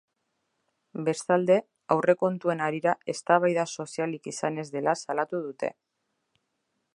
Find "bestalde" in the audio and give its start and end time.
1.09-1.57